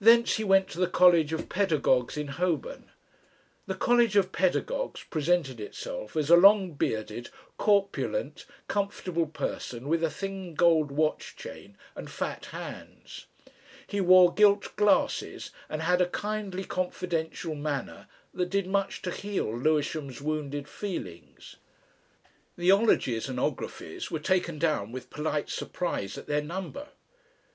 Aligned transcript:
Thence 0.00 0.36
he 0.36 0.42
went 0.44 0.68
to 0.68 0.78
the 0.80 0.86
College 0.86 1.34
of 1.34 1.50
Pedagogues 1.50 2.16
in 2.16 2.28
Holborn. 2.28 2.90
The 3.66 3.74
College 3.74 4.16
of 4.16 4.32
Pedagogues 4.32 5.04
presented 5.10 5.60
itself 5.60 6.16
as 6.16 6.30
a 6.30 6.34
long 6.36 6.72
bearded, 6.72 7.28
corpulent, 7.58 8.46
comfortable 8.68 9.26
person 9.26 9.86
with 9.86 10.02
a 10.02 10.08
thin 10.08 10.54
gold 10.54 10.90
watch 10.90 11.36
chain 11.36 11.76
and 11.94 12.10
fat 12.10 12.46
hands. 12.46 13.26
He 13.86 14.00
wore 14.00 14.32
gilt 14.32 14.74
glasses 14.76 15.50
and 15.68 15.82
had 15.82 16.00
a 16.00 16.08
kindly 16.08 16.64
confidential 16.64 17.54
manner 17.54 18.06
that 18.32 18.48
did 18.48 18.66
much 18.66 19.02
to 19.02 19.10
heal 19.10 19.54
Lewisham's 19.54 20.22
wounded 20.22 20.68
feelings. 20.68 21.56
The 22.56 22.70
'ologies 22.70 23.28
and 23.28 23.38
'ographies 23.38 24.10
were 24.10 24.20
taken 24.20 24.58
down 24.58 24.90
with 24.90 25.10
polite 25.10 25.50
surprise 25.50 26.16
at 26.16 26.26
their 26.28 26.40
number. 26.40 26.88